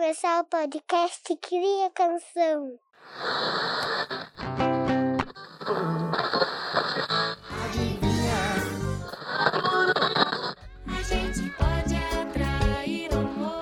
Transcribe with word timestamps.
começar 0.00 0.40
o 0.40 0.44
podcast 0.44 1.36
Cria 1.42 1.90
Canção. 1.90 2.78
A 10.86 11.02
gente 11.02 11.50
pode 11.50 11.94
atrair 12.18 13.10
amor. 13.12 13.60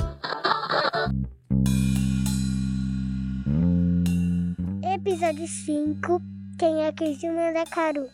Episódio 4.94 5.48
5 5.48 6.22
Quem 6.56 6.84
é 6.84 6.92
Cristina 6.92 7.52
da 7.52 7.66
Caru? 7.66 8.06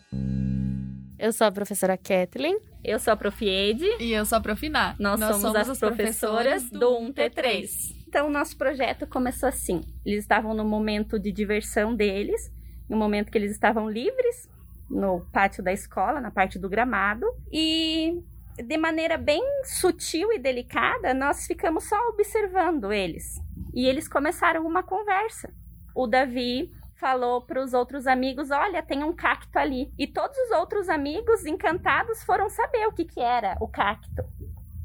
Eu 1.19 1.31
sou 1.31 1.45
a 1.45 1.51
professora 1.51 1.95
Kathleen. 1.95 2.57
Eu 2.83 2.97
sou 2.97 3.13
a 3.13 3.15
Prof. 3.15 3.45
Ede. 3.45 3.85
E 3.99 4.13
eu 4.13 4.25
sou 4.25 4.39
a 4.39 4.41
Profiná. 4.41 4.95
Nós, 4.99 5.19
somos, 5.19 5.55
as 5.55 5.77
professoras 5.77 6.71
do 6.71 6.89
1T3. 6.99 7.94
Então, 8.15 8.27
o 8.27 8.31
nosso 8.31 8.57
projeto 8.57 9.05
começou 9.05 9.49
assim. 9.49 9.81
Eles 10.05 10.21
estavam 10.21 10.53
no 10.53 10.63
momento 10.63 11.19
de 11.19 11.33
diversão 11.33 11.93
deles, 11.93 12.49
no 12.89 12.95
momento 12.95 13.29
que 13.29 13.37
eles 13.37 13.51
estavam 13.51 13.89
livres, 13.89 14.49
no 14.89 15.25
pátio 15.33 15.61
da 15.61 15.73
escola, 15.73 16.21
na 16.21 16.31
parte 16.31 16.57
do 16.57 16.69
gramado. 16.69 17.27
E, 17.51 18.23
de 18.57 18.77
maneira 18.77 19.17
bem 19.17 19.43
sutil 19.65 20.31
e 20.31 20.39
delicada, 20.39 21.13
nós 21.13 21.45
ficamos 21.45 21.89
só 21.89 21.97
observando 22.07 22.93
eles. 22.93 23.35
E 23.73 23.85
eles 23.85 24.07
começaram 24.07 24.65
uma 24.65 24.81
conversa. 24.81 25.53
O 25.93 26.07
Davi 26.07 26.71
falou 26.95 27.41
para 27.41 27.61
os 27.61 27.73
outros 27.73 28.07
amigos: 28.07 28.49
Olha, 28.49 28.81
tem 28.81 29.03
um 29.03 29.13
cacto 29.13 29.59
ali. 29.59 29.91
E 29.99 30.07
todos 30.07 30.37
os 30.37 30.51
outros 30.51 30.87
amigos, 30.87 31.45
encantados, 31.45 32.23
foram 32.23 32.47
saber 32.47 32.87
o 32.87 32.93
que, 32.93 33.03
que 33.03 33.19
era 33.19 33.57
o 33.59 33.67
cacto. 33.67 34.23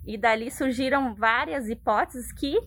E 0.04 0.18
dali 0.18 0.50
surgiram 0.50 1.14
várias 1.14 1.68
hipóteses 1.68 2.32
que 2.32 2.58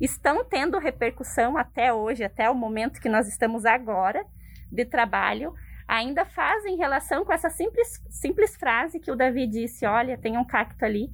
estão 0.00 0.44
tendo 0.44 0.78
repercussão 0.78 1.56
até 1.56 1.92
hoje, 1.92 2.24
até 2.24 2.48
o 2.48 2.54
momento 2.54 3.00
que 3.00 3.08
nós 3.08 3.26
estamos 3.26 3.64
agora 3.64 4.24
de 4.70 4.84
trabalho, 4.84 5.54
ainda 5.86 6.24
fazem 6.24 6.76
relação 6.76 7.24
com 7.24 7.32
essa 7.32 7.50
simples, 7.50 8.02
simples 8.10 8.54
frase 8.56 9.00
que 9.00 9.10
o 9.10 9.16
Davi 9.16 9.46
disse: 9.46 9.86
Olha, 9.86 10.18
tem 10.18 10.36
um 10.36 10.44
cacto 10.44 10.84
ali. 10.84 11.10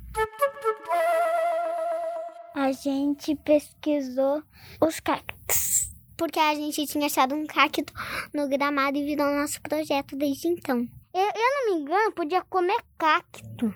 A 2.55 2.73
gente 2.73 3.35
pesquisou 3.37 4.43
os 4.81 5.01
cactos. 5.01 5.93
Porque 6.17 6.39
a 6.39 6.55
gente 6.55 6.87
tinha 6.87 7.07
achado 7.07 7.35
um 7.35 7.45
cacto 7.45 7.93
no 8.33 8.49
gramado 8.49 8.97
e 8.97 9.05
virou 9.05 9.27
nosso 9.35 9.61
projeto 9.61 10.17
desde 10.17 10.47
então. 10.47 10.87
Eu, 11.13 11.23
eu 11.23 11.33
não 11.35 11.75
me 11.75 11.83
engano, 11.83 12.13
podia 12.13 12.43
comer 12.43 12.81
cacto. 12.97 13.75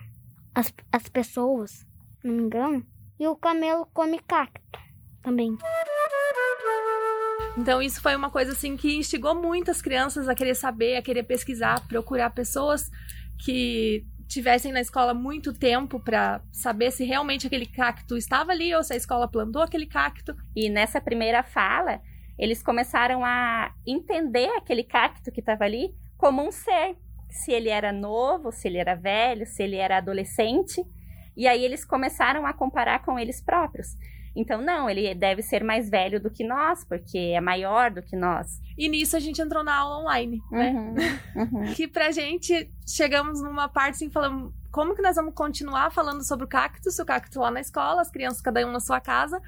As, 0.55 0.73
as 0.93 1.09
pessoas, 1.09 1.85
não 2.23 2.35
me 2.35 2.43
engano. 2.45 2.87
E 3.19 3.27
o 3.27 3.35
camelo 3.35 3.87
come 3.93 4.21
cacto 4.21 4.88
também. 5.23 5.57
Então 7.57 7.83
isso 7.83 8.01
foi 8.01 8.15
uma 8.15 8.31
coisa 8.31 8.53
assim 8.53 8.77
que 8.77 8.97
instigou 8.97 9.35
muito 9.35 9.71
as 9.71 9.83
crianças 9.83 10.29
a 10.29 10.35
querer 10.35 10.55
saber, 10.55 10.97
a 10.97 11.03
querer 11.03 11.25
pesquisar, 11.25 11.87
procurar 11.89 12.31
pessoas 12.31 12.89
que 13.45 14.07
tivessem 14.29 14.71
na 14.71 14.81
escola 14.81 15.15
muito 15.15 15.53
tempo 15.53 15.99
para 15.99 16.43
saber 16.53 16.91
se 16.93 17.05
realmente 17.05 17.47
aquele 17.47 17.67
cacto 17.67 18.17
estava 18.17 18.53
ali 18.53 18.75
ou 18.75 18.85
se 18.85 18.93
a 18.93 18.97
escola 18.97 19.27
plantou 19.27 19.63
aquele 19.63 19.87
cacto. 19.87 20.37
E 20.55 20.69
nessa 20.69 21.01
primeira 21.01 21.43
fala, 21.43 22.01
eles 22.39 22.63
começaram 22.63 23.25
a 23.25 23.73
entender 23.87 24.51
aquele 24.51 24.85
cacto 24.85 25.33
que 25.33 25.41
estava 25.41 25.65
ali 25.65 25.95
como 26.17 26.47
um 26.47 26.53
ser. 26.53 26.97
Se 27.31 27.53
ele 27.53 27.71
era 27.71 27.91
novo, 27.91 28.53
se 28.53 28.69
ele 28.69 28.79
era 28.79 28.95
velho, 28.95 29.47
se 29.47 29.63
ele 29.63 29.77
era 29.77 29.97
adolescente. 29.97 30.85
E 31.37 31.49
aí 31.49 31.65
eles 31.65 31.85
começaram 31.85 32.47
a 32.47 32.53
comparar 32.53 33.03
com 33.03 33.19
eles 33.19 33.41
próprios. 33.41 33.97
Então, 34.39 34.63
não, 34.63 34.89
ele 34.89 35.13
deve 35.17 35.43
ser 35.43 35.65
mais 35.65 35.91
velho 35.91 36.21
do 36.21 36.31
que 36.31 36.47
nós, 36.47 36.85
porque 36.85 37.19
é 37.19 37.41
maior 37.41 37.91
do 37.91 38.01
que 38.01 38.15
nós. 38.15 38.61
E 38.79 38.89
nisso 38.89 39.17
a 39.17 39.19
gente 39.19 39.43
entrou 39.43 39.65
na 39.65 39.75
aula 39.75 39.99
online, 39.99 40.41
né? 40.53 40.71
Uhum, 41.35 41.43
uhum. 41.43 41.65
Que 41.75 41.89
pra 41.89 42.13
gente 42.13 42.73
chegamos 42.87 43.43
numa 43.43 43.69
parte 43.69 43.97
assim, 43.97 44.11
falando 44.11 44.55
como 44.71 44.95
que 44.95 45.03
nós 45.03 45.17
vamos 45.17 45.35
continuar 45.35 45.91
falando 45.91 46.25
sobre 46.25 46.45
o 46.45 46.49
cacto, 46.49 46.89
se 46.89 47.03
o 47.03 47.05
cacto 47.05 47.41
lá 47.41 47.51
na 47.51 47.61
escola, 47.61 48.01
as 48.01 48.13
crianças 48.13 48.41
cada 48.41 48.65
um 48.65 48.71
na 48.71 48.79
sua 48.79 49.01
casa. 49.01 49.43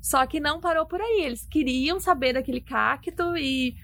Só 0.00 0.24
que 0.24 0.38
não 0.38 0.60
parou 0.60 0.86
por 0.86 1.00
aí. 1.00 1.22
Eles 1.24 1.44
queriam 1.50 1.98
saber 1.98 2.34
daquele 2.34 2.60
cacto 2.60 3.36
e, 3.36 3.74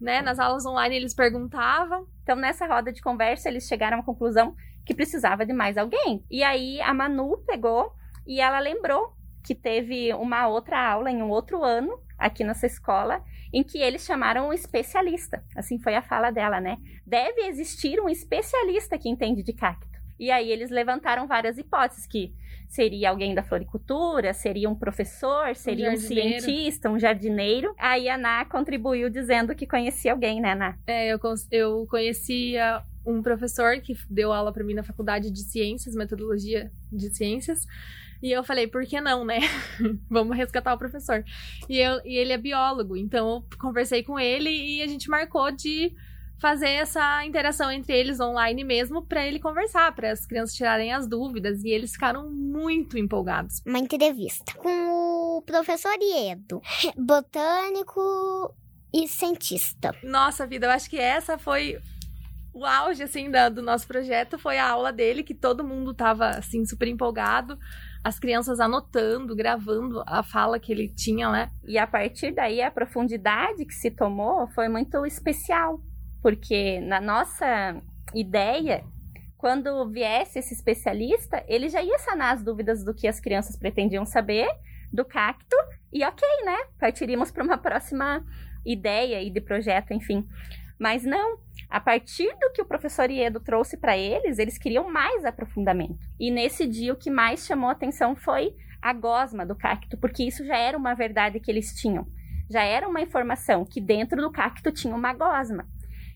né, 0.00 0.22
nas 0.22 0.38
aulas 0.38 0.64
online 0.64 0.94
eles 0.94 1.12
perguntavam. 1.12 2.06
Então, 2.22 2.36
nessa 2.36 2.68
roda 2.68 2.92
de 2.92 3.02
conversa, 3.02 3.48
eles 3.48 3.66
chegaram 3.66 3.98
à 3.98 4.02
conclusão 4.04 4.54
que 4.86 4.94
precisava 4.94 5.44
de 5.44 5.52
mais 5.52 5.76
alguém. 5.76 6.24
E 6.30 6.44
aí 6.44 6.80
a 6.82 6.94
Manu 6.94 7.38
pegou 7.44 7.92
e 8.24 8.40
ela 8.40 8.60
lembrou 8.60 9.12
que 9.44 9.54
teve 9.54 10.12
uma 10.14 10.48
outra 10.48 10.80
aula 10.80 11.10
em 11.10 11.22
um 11.22 11.28
outro 11.28 11.62
ano 11.62 12.00
aqui 12.18 12.42
nessa 12.42 12.66
escola 12.66 13.22
em 13.52 13.62
que 13.62 13.78
eles 13.78 14.04
chamaram 14.04 14.48
um 14.48 14.52
especialista. 14.52 15.44
Assim 15.54 15.78
foi 15.78 15.94
a 15.94 16.02
fala 16.02 16.30
dela, 16.30 16.60
né? 16.60 16.76
Deve 17.06 17.42
existir 17.42 18.00
um 18.00 18.08
especialista 18.08 18.98
que 18.98 19.08
entende 19.08 19.42
de 19.42 19.52
cacto. 19.52 19.94
E 20.18 20.30
aí 20.30 20.50
eles 20.50 20.70
levantaram 20.70 21.26
várias 21.26 21.58
hipóteses 21.58 22.06
que 22.06 22.32
seria 22.68 23.10
alguém 23.10 23.34
da 23.34 23.42
floricultura, 23.42 24.32
seria 24.32 24.68
um 24.68 24.74
professor, 24.74 25.54
seria 25.54 25.90
um, 25.90 25.96
jardineiro. 25.96 26.40
cientista, 26.40 26.90
um 26.90 26.98
jardineiro. 26.98 27.74
Aí 27.78 28.08
a 28.08 28.16
Ná 28.16 28.44
contribuiu 28.44 29.10
dizendo 29.10 29.54
que 29.54 29.66
conhecia 29.66 30.12
alguém, 30.12 30.40
né, 30.40 30.54
Ná? 30.54 30.76
É, 30.86 31.08
eu, 31.12 31.18
eu 31.50 31.86
conhecia 31.88 32.82
um 33.06 33.22
professor 33.22 33.80
que 33.80 33.96
deu 34.08 34.32
aula 34.32 34.52
pra 34.52 34.64
mim 34.64 34.74
na 34.74 34.82
faculdade 34.82 35.30
de 35.30 35.40
ciências, 35.40 35.94
metodologia 35.94 36.72
de 36.90 37.14
ciências. 37.14 37.66
E 38.22 38.32
eu 38.32 38.42
falei, 38.42 38.66
por 38.66 38.86
que 38.86 39.00
não, 39.00 39.24
né? 39.24 39.40
Vamos 40.08 40.36
resgatar 40.36 40.72
o 40.72 40.78
professor. 40.78 41.22
E, 41.68 41.78
eu, 41.78 42.00
e 42.04 42.16
ele 42.16 42.32
é 42.32 42.38
biólogo, 42.38 42.96
então 42.96 43.28
eu 43.28 43.58
conversei 43.58 44.02
com 44.02 44.18
ele 44.18 44.50
e 44.50 44.82
a 44.82 44.86
gente 44.86 45.10
marcou 45.10 45.50
de 45.50 45.94
fazer 46.38 46.68
essa 46.68 47.24
interação 47.24 47.70
entre 47.70 47.96
eles 47.96 48.20
online 48.20 48.64
mesmo 48.64 49.02
pra 49.02 49.26
ele 49.26 49.38
conversar, 49.38 49.94
para 49.94 50.10
as 50.10 50.26
crianças 50.26 50.54
tirarem 50.54 50.92
as 50.92 51.06
dúvidas. 51.06 51.62
E 51.62 51.68
eles 51.68 51.92
ficaram 51.92 52.30
muito 52.30 52.98
empolgados. 52.98 53.62
Uma 53.66 53.78
entrevista 53.78 54.54
com 54.54 55.38
o 55.38 55.42
professor 55.42 55.94
Iedo, 56.00 56.62
botânico 56.96 58.54
e 58.92 59.08
cientista. 59.08 59.94
Nossa 60.02 60.46
vida, 60.46 60.66
eu 60.66 60.70
acho 60.70 60.88
que 60.88 60.98
essa 60.98 61.36
foi 61.36 61.78
o 62.54 62.64
auge, 62.64 63.02
assim, 63.02 63.28
da- 63.30 63.48
do 63.48 63.60
nosso 63.60 63.86
projeto. 63.86 64.38
Foi 64.38 64.56
a 64.58 64.70
aula 64.70 64.92
dele, 64.92 65.24
que 65.24 65.34
todo 65.34 65.64
mundo 65.64 65.92
tava, 65.92 66.28
assim, 66.28 66.64
super 66.64 66.86
empolgado. 66.86 67.58
As 68.02 68.18
crianças 68.18 68.60
anotando, 68.60 69.34
gravando 69.34 70.04
a 70.06 70.22
fala 70.22 70.60
que 70.60 70.70
ele 70.70 70.88
tinha, 70.88 71.30
né? 71.32 71.50
E 71.66 71.76
a 71.76 71.86
partir 71.86 72.32
daí, 72.32 72.62
a 72.62 72.70
profundidade 72.70 73.64
que 73.64 73.74
se 73.74 73.90
tomou 73.90 74.46
foi 74.54 74.68
muito 74.68 75.04
especial, 75.04 75.80
porque 76.22 76.80
na 76.80 77.00
nossa 77.00 77.82
ideia, 78.14 78.84
quando 79.36 79.90
viesse 79.90 80.38
esse 80.38 80.54
especialista, 80.54 81.44
ele 81.48 81.68
já 81.68 81.82
ia 81.82 81.98
sanar 81.98 82.34
as 82.34 82.42
dúvidas 82.42 82.84
do 82.84 82.94
que 82.94 83.08
as 83.08 83.18
crianças 83.18 83.58
pretendiam 83.58 84.06
saber 84.06 84.48
do 84.92 85.04
cacto, 85.04 85.56
e 85.92 86.04
ok, 86.04 86.26
né? 86.44 86.56
Partiríamos 86.78 87.30
para 87.32 87.42
uma 87.42 87.58
próxima 87.58 88.24
ideia 88.64 89.22
e 89.22 89.28
de 89.30 89.40
projeto, 89.40 89.92
enfim. 89.92 90.26
Mas 90.78 91.04
não, 91.04 91.38
a 91.68 91.80
partir 91.80 92.28
do 92.40 92.52
que 92.52 92.60
o 92.60 92.66
professor 92.66 93.10
Iedo 93.10 93.40
trouxe 93.40 93.76
para 93.76 93.96
eles, 93.96 94.38
eles 94.38 94.58
queriam 94.58 94.90
mais 94.90 95.24
aprofundamento. 95.24 96.08
E 96.18 96.30
nesse 96.30 96.66
dia 96.66 96.92
o 96.92 96.96
que 96.96 97.10
mais 97.10 97.46
chamou 97.46 97.68
a 97.68 97.72
atenção 97.72 98.16
foi 98.16 98.54
a 98.82 98.92
gosma 98.92 99.46
do 99.46 99.56
cacto, 99.56 99.96
porque 99.96 100.24
isso 100.24 100.44
já 100.44 100.56
era 100.56 100.76
uma 100.76 100.94
verdade 100.94 101.40
que 101.40 101.50
eles 101.50 101.74
tinham. 101.74 102.06
Já 102.50 102.62
era 102.62 102.88
uma 102.88 103.00
informação 103.00 103.64
que 103.64 103.80
dentro 103.80 104.20
do 104.20 104.30
cacto 104.30 104.70
tinha 104.70 104.94
uma 104.94 105.14
gosma. 105.14 105.66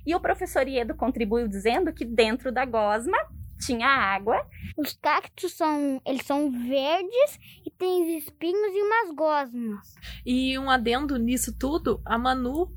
E 0.06 0.14
o 0.14 0.20
professor 0.20 0.66
Iedo 0.66 0.94
contribuiu 0.94 1.48
dizendo 1.48 1.92
que 1.92 2.04
dentro 2.04 2.52
da 2.52 2.64
gosma 2.64 3.16
tinha 3.58 3.88
água. 3.88 4.46
Os 4.76 4.92
cactos 4.92 5.52
são, 5.52 6.00
eles 6.06 6.24
são 6.24 6.50
verdes 6.50 7.38
e 7.66 7.70
têm 7.70 8.16
espinhos 8.16 8.74
e 8.74 8.82
umas 8.82 9.14
gosmas. 9.14 9.94
E 10.24 10.58
um 10.58 10.70
adendo 10.70 11.16
nisso 11.18 11.56
tudo, 11.58 12.00
a 12.04 12.16
Manu, 12.16 12.72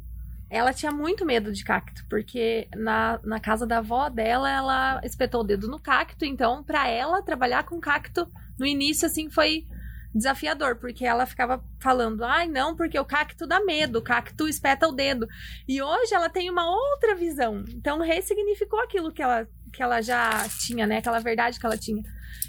ela 0.51 0.73
tinha 0.73 0.91
muito 0.91 1.25
medo 1.25 1.53
de 1.53 1.63
cacto, 1.63 2.05
porque 2.09 2.67
na, 2.75 3.17
na 3.23 3.39
casa 3.39 3.65
da 3.65 3.77
avó 3.77 4.09
dela, 4.09 4.51
ela 4.51 5.01
espetou 5.01 5.41
o 5.41 5.43
dedo 5.45 5.65
no 5.69 5.79
cacto, 5.79 6.25
então 6.25 6.61
pra 6.61 6.89
ela 6.89 7.23
trabalhar 7.23 7.63
com 7.63 7.79
cacto 7.79 8.29
no 8.59 8.65
início 8.65 9.07
assim 9.07 9.29
foi 9.29 9.65
desafiador, 10.13 10.75
porque 10.75 11.05
ela 11.05 11.25
ficava 11.25 11.63
falando: 11.79 12.25
"Ai, 12.25 12.49
não, 12.49 12.75
porque 12.75 12.99
o 12.99 13.05
cacto 13.05 13.47
dá 13.47 13.61
medo, 13.61 13.99
o 13.99 14.01
cacto 14.01 14.45
espeta 14.45 14.89
o 14.89 14.91
dedo". 14.91 15.25
E 15.65 15.81
hoje 15.81 16.13
ela 16.13 16.29
tem 16.29 16.49
uma 16.49 16.69
outra 16.69 17.15
visão. 17.15 17.63
Então 17.69 17.99
ressignificou 18.01 18.81
aquilo 18.81 19.09
que 19.09 19.23
ela 19.23 19.47
que 19.71 19.81
ela 19.81 20.01
já 20.01 20.45
tinha, 20.59 20.85
né? 20.85 20.97
Aquela 20.97 21.19
verdade 21.19 21.57
que 21.57 21.65
ela 21.65 21.77
tinha. 21.77 22.03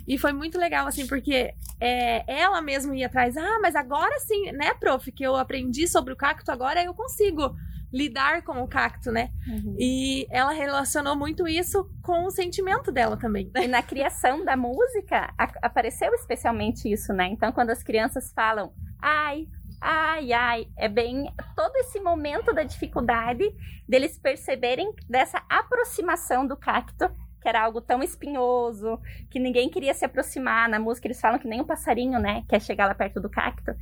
E 0.06 0.18
foi 0.18 0.32
muito 0.32 0.58
legal, 0.58 0.86
assim, 0.86 1.06
porque 1.06 1.54
é, 1.80 2.24
ela 2.26 2.60
mesma 2.60 2.94
ia 2.96 3.06
atrás. 3.06 3.36
Ah, 3.36 3.58
mas 3.60 3.74
agora 3.74 4.18
sim, 4.20 4.52
né, 4.52 4.74
prof, 4.74 5.10
que 5.12 5.24
eu 5.24 5.36
aprendi 5.36 5.86
sobre 5.88 6.12
o 6.12 6.16
cacto, 6.16 6.50
agora 6.50 6.82
eu 6.82 6.94
consigo 6.94 7.54
lidar 7.92 8.42
com 8.42 8.62
o 8.62 8.66
cacto, 8.68 9.12
né? 9.12 9.30
E 9.78 10.26
ela 10.30 10.52
relacionou 10.52 11.14
muito 11.14 11.46
isso 11.46 11.86
com 12.02 12.24
o 12.24 12.30
sentimento 12.30 12.90
dela 12.90 13.18
também. 13.18 13.50
E 13.54 13.68
na 13.68 13.82
criação 13.82 14.44
da 14.44 14.56
música 14.56 15.32
apareceu 15.36 16.12
especialmente 16.14 16.90
isso, 16.90 17.12
né? 17.12 17.26
Então, 17.26 17.52
quando 17.52 17.70
as 17.70 17.82
crianças 17.82 18.32
falam 18.32 18.72
ai, 18.98 19.46
ai, 19.80 20.32
ai. 20.32 20.66
É 20.76 20.88
bem 20.88 21.30
todo 21.54 21.76
esse 21.76 22.00
momento 22.00 22.54
da 22.54 22.62
dificuldade 22.62 23.44
deles 23.86 24.18
perceberem 24.18 24.90
dessa 25.08 25.42
aproximação 25.50 26.46
do 26.46 26.56
cacto, 26.56 27.10
que 27.42 27.48
era 27.48 27.62
algo 27.62 27.80
tão 27.80 28.02
espinhoso, 28.02 29.00
que 29.28 29.40
ninguém 29.40 29.68
queria 29.68 29.92
se 29.92 30.04
aproximar. 30.04 30.68
Na 30.68 30.78
música 30.78 31.08
eles 31.08 31.20
falam 31.20 31.38
que 31.38 31.48
nem 31.48 31.60
um 31.60 31.66
passarinho, 31.66 32.18
né, 32.18 32.44
quer 32.48 32.60
chegar 32.60 32.86
lá 32.86 32.94
perto 32.94 33.20
do 33.20 33.28
cacto. 33.28 33.74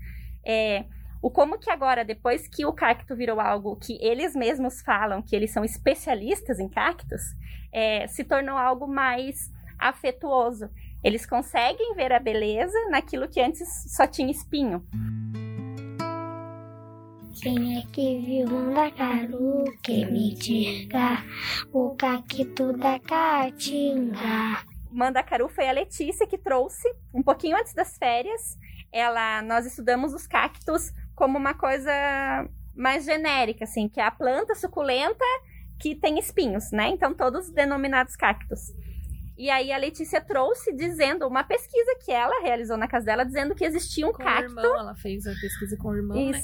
É, 0.45 0.87
o 1.23 1.31
como 1.31 1.59
que 1.59 1.71
agora, 1.71 2.03
depois 2.03 2.49
que 2.49 2.65
o 2.65 2.73
cacto 2.73 3.15
virou 3.15 3.39
algo 3.39 3.77
que 3.77 3.99
eles 4.01 4.35
mesmos 4.35 4.81
falam 4.81 5.21
que 5.21 5.37
eles 5.37 5.53
são 5.53 5.63
especialistas 5.63 6.59
em 6.59 6.69
cactos, 6.69 7.21
é, 7.71 8.07
se 8.07 8.25
tornou 8.25 8.57
algo 8.57 8.89
mais 8.89 9.53
afetuoso. 9.79 10.71
Eles 11.05 11.27
conseguem 11.27 11.95
ver 11.95 12.13
a 12.13 12.19
beleza 12.19 12.79
naquilo 12.91 13.29
que 13.29 13.41
antes 13.41 13.69
só 13.95 14.07
tinha 14.07 14.31
espinho. 14.31 14.87
Quem 17.43 17.79
é 17.79 17.83
que 17.91 18.19
viu 18.21 18.49
Mandacaru 18.49 19.65
que 19.83 20.05
me 20.05 20.35
diga 20.35 21.25
o 21.73 21.95
cacto 21.97 22.73
da 22.75 22.99
caatinga? 22.99 24.63
Mandacaru 24.91 25.49
foi 25.49 25.67
a 25.67 25.73
Letícia 25.73 26.27
que 26.27 26.37
trouxe, 26.37 26.87
um 27.15 27.23
pouquinho 27.23 27.57
antes 27.57 27.73
das 27.73 27.97
férias. 27.97 28.59
Ela, 28.93 29.41
nós 29.41 29.65
estudamos 29.65 30.13
os 30.13 30.27
cactos 30.27 30.93
como 31.15 31.39
uma 31.39 31.55
coisa 31.55 31.91
mais 32.75 33.07
genérica, 33.07 33.65
assim, 33.65 33.89
que 33.89 34.01
é 34.01 34.05
a 34.05 34.11
planta 34.11 34.55
suculenta 34.55 35.25
que 35.79 35.95
tem 35.95 36.19
espinhos, 36.19 36.71
né? 36.73 36.89
Então, 36.89 37.15
todos 37.15 37.51
denominados 37.51 38.17
cactos. 38.17 38.61
E 39.39 39.49
aí 39.49 39.73
a 39.73 39.79
Letícia 39.79 40.21
trouxe 40.21 40.75
dizendo 40.75 41.27
uma 41.27 41.43
pesquisa 41.43 41.97
que 42.05 42.13
ela 42.13 42.43
realizou 42.43 42.77
na 42.77 42.87
casa 42.87 43.07
dela, 43.07 43.25
dizendo 43.25 43.55
que 43.55 43.65
existia 43.65 44.07
um 44.07 44.13
Com 44.13 44.23
o 44.23 44.27
cacto. 44.27 44.51
irmão, 44.51 44.79
ela 44.79 44.95
fez 44.97 45.27
a 45.27 45.33
pesquisa 45.41 45.79
com 45.79 45.89
o 45.89 45.97
irmão, 45.97 46.17
né? 46.17 46.39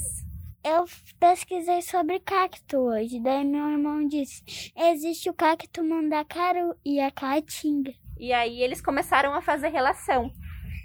Eu 0.69 0.83
pesquisei 1.17 1.81
sobre 1.81 2.19
cacto 2.19 2.77
hoje, 2.77 3.21
daí 3.21 3.45
meu 3.45 3.69
irmão 3.69 4.05
disse: 4.05 4.43
existe 4.75 5.29
o 5.29 5.33
cacto 5.33 5.81
mandacaru 5.81 6.75
e 6.83 6.99
a 6.99 7.09
caatinga. 7.09 7.93
E 8.19 8.33
aí 8.33 8.61
eles 8.61 8.81
começaram 8.81 9.33
a 9.33 9.41
fazer 9.41 9.69
relação. 9.69 10.29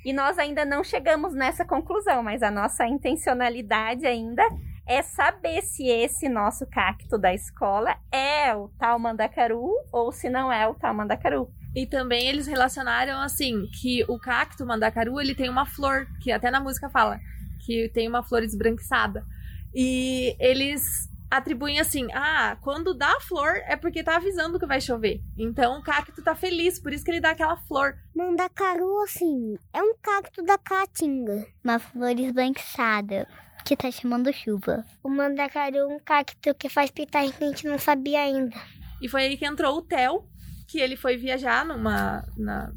E 0.05 0.13
nós 0.13 0.39
ainda 0.39 0.65
não 0.65 0.85
chegamos 0.85 1.35
nessa 1.35 1.65
conclusão, 1.65 2.23
mas 2.23 2.45
a 2.45 2.51
nossa 2.51 2.87
intencionalidade 2.87 4.07
ainda 4.07 4.49
é 4.87 5.03
saber 5.03 5.63
se 5.63 5.89
esse 5.89 6.29
nosso 6.29 6.65
cacto 6.67 7.19
da 7.19 7.35
escola 7.35 7.97
é 8.13 8.55
o 8.55 8.69
tal 8.79 9.01
mandacaru 9.01 9.69
ou 9.91 10.13
se 10.13 10.31
não 10.31 10.53
é 10.53 10.65
o 10.69 10.75
tal 10.75 10.95
mandacaru. 10.95 11.51
E 11.75 11.87
também 11.87 12.29
eles 12.29 12.47
relacionaram 12.47 13.21
assim 13.21 13.67
que 13.81 14.05
o 14.09 14.17
cacto 14.17 14.65
mandacaru 14.65 15.21
ele 15.21 15.35
tem 15.35 15.49
uma 15.49 15.67
flor 15.67 16.07
que 16.21 16.31
até 16.31 16.53
na 16.53 16.61
música 16.61 16.89
fala 16.89 17.19
que 17.67 17.89
tem 17.93 18.07
uma 18.07 18.23
flor 18.23 18.45
esbranquiçada 18.45 19.27
e 19.75 20.37
eles 20.39 21.09
atribuem 21.31 21.81
assim: 21.81 22.09
ah, 22.13 22.57
quando 22.61 22.95
dá 22.95 23.17
a 23.17 23.21
flor 23.21 23.57
é 23.67 23.77
porque 23.77 24.05
tá 24.05 24.17
avisando 24.17 24.59
que 24.59 24.67
vai 24.67 24.81
chover. 24.81 25.21
Então 25.37 25.79
o 25.79 25.83
cacto 25.83 26.23
tá 26.23 26.35
feliz, 26.35 26.79
por 26.79 26.93
isso 26.93 27.05
que 27.05 27.11
ele 27.11 27.21
dá 27.21 27.31
aquela 27.31 27.57
flor. 27.57 27.97
Mandacaru, 28.15 29.03
assim, 29.03 29.57
é 29.73 29.83
um 29.83 29.95
cacto 30.01 30.43
da 30.43 30.59
caatinga. 30.59 31.47
Uma 31.65 31.79
flor 31.79 32.19
esbranquiçada, 32.19 33.27
que 33.65 33.77
tá 33.77 33.91
chamando 33.91 34.33
chuva. 34.33 34.85
O 35.03 35.09
mandacaru 35.09 35.77
é 35.77 35.87
um 35.87 35.99
cacto 35.99 36.55
que 36.55 36.69
faz 36.69 36.91
pitagem 36.91 37.33
que 37.33 37.45
a 37.45 37.47
gente 37.49 37.67
não 37.67 37.79
sabia 37.79 38.21
ainda. 38.21 38.55
E 39.01 39.09
foi 39.09 39.23
aí 39.23 39.37
que 39.37 39.47
entrou 39.47 39.79
o 39.79 39.83
Theo, 39.83 40.25
que 40.69 40.79
ele 40.79 40.97
foi 40.97 41.17
viajar 41.17 41.65
numa 41.65 42.25
na, 42.37 42.73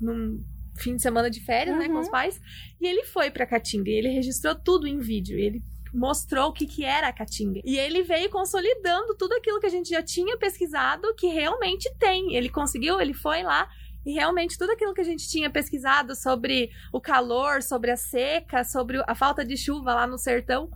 num 0.00 0.44
fim 0.78 0.96
de 0.96 1.02
semana 1.02 1.30
de 1.30 1.40
férias, 1.40 1.76
né, 1.78 1.88
com 1.88 1.98
os 1.98 2.08
pais, 2.08 2.38
e 2.80 2.86
ele 2.86 3.04
foi 3.04 3.30
pra 3.30 3.46
Caatinga, 3.46 3.88
e 3.88 3.94
ele 3.94 4.08
registrou 4.08 4.54
tudo 4.54 4.86
em 4.86 4.98
vídeo. 4.98 5.38
Ele 5.38 5.62
mostrou 5.96 6.48
o 6.48 6.52
que, 6.52 6.66
que 6.66 6.84
era 6.84 7.08
a 7.08 7.12
Caatinga. 7.12 7.60
E 7.64 7.78
ele 7.78 8.02
veio 8.02 8.28
consolidando 8.30 9.14
tudo 9.16 9.32
aquilo 9.34 9.58
que 9.58 9.66
a 9.66 9.70
gente 9.70 9.88
já 9.88 10.02
tinha 10.02 10.36
pesquisado, 10.36 11.14
que 11.16 11.26
realmente 11.28 11.90
tem. 11.98 12.34
Ele 12.34 12.48
conseguiu, 12.50 13.00
ele 13.00 13.14
foi 13.14 13.42
lá 13.42 13.68
e 14.04 14.12
realmente 14.12 14.56
tudo 14.58 14.70
aquilo 14.72 14.92
que 14.94 15.00
a 15.00 15.04
gente 15.04 15.28
tinha 15.28 15.48
pesquisado 15.50 16.14
sobre 16.14 16.70
o 16.92 17.00
calor, 17.00 17.62
sobre 17.62 17.90
a 17.90 17.96
seca, 17.96 18.62
sobre 18.62 19.02
a 19.06 19.14
falta 19.14 19.44
de 19.44 19.56
chuva 19.56 19.94
lá 19.94 20.06
no 20.06 20.18
sertão. 20.18 20.68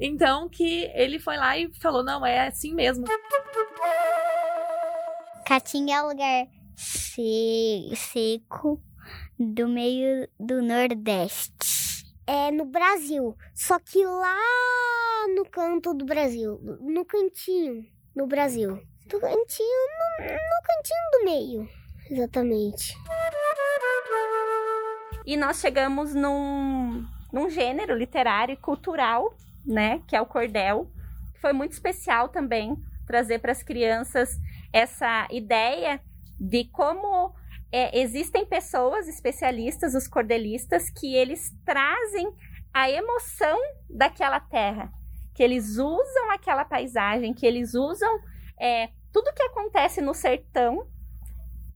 Então 0.00 0.48
que 0.48 0.90
ele 0.94 1.18
foi 1.18 1.36
lá 1.36 1.58
e 1.58 1.70
falou: 1.80 2.02
"Não, 2.02 2.24
é 2.24 2.46
assim 2.46 2.72
mesmo". 2.74 3.04
Caatinga 5.46 5.92
é 5.92 6.02
um 6.02 6.08
lugar 6.08 6.46
se- 6.76 7.90
seco 7.96 8.80
do 9.38 9.68
meio 9.68 10.28
do 10.38 10.62
Nordeste. 10.62 11.79
É 12.32 12.52
no 12.52 12.64
Brasil, 12.64 13.36
só 13.52 13.76
que 13.80 14.06
lá 14.06 15.26
no 15.34 15.44
canto 15.44 15.92
do 15.92 16.04
Brasil, 16.04 16.60
no 16.80 17.04
cantinho, 17.04 17.84
no 18.14 18.24
Brasil. 18.24 18.80
Do 19.08 19.18
cantinho, 19.18 19.88
no, 19.98 20.26
no 20.26 20.62
cantinho 20.62 21.10
do 21.10 21.24
meio, 21.24 21.68
exatamente. 22.08 22.96
E 25.26 25.36
nós 25.36 25.58
chegamos 25.58 26.14
num, 26.14 27.04
num 27.32 27.50
gênero 27.50 27.96
literário 27.96 28.52
e 28.52 28.56
cultural, 28.56 29.34
né, 29.66 30.00
que 30.06 30.14
é 30.14 30.20
o 30.20 30.26
cordel. 30.26 30.88
Foi 31.40 31.52
muito 31.52 31.72
especial 31.72 32.28
também 32.28 32.76
trazer 33.08 33.40
para 33.40 33.50
as 33.50 33.64
crianças 33.64 34.38
essa 34.72 35.26
ideia 35.32 36.00
de 36.38 36.64
como 36.66 37.34
é, 37.72 37.98
existem 38.00 38.44
pessoas 38.44 39.08
especialistas, 39.08 39.94
os 39.94 40.08
cordelistas, 40.08 40.90
que 40.90 41.14
eles 41.14 41.52
trazem 41.64 42.32
a 42.72 42.90
emoção 42.90 43.58
daquela 43.88 44.40
terra, 44.40 44.92
que 45.34 45.42
eles 45.42 45.76
usam 45.78 46.30
aquela 46.32 46.64
paisagem, 46.64 47.34
que 47.34 47.46
eles 47.46 47.74
usam 47.74 48.20
é, 48.58 48.88
tudo 49.12 49.32
que 49.34 49.42
acontece 49.42 50.00
no 50.00 50.14
sertão 50.14 50.86